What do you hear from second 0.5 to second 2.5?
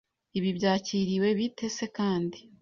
byakiriwe bite se kandi